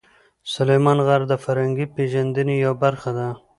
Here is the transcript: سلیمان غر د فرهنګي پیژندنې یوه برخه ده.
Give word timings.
سلیمان 0.53 0.97
غر 1.07 1.21
د 1.27 1.33
فرهنګي 1.43 1.85
پیژندنې 1.95 2.55
یوه 2.65 2.75
برخه 2.83 3.11
ده. 3.17 3.27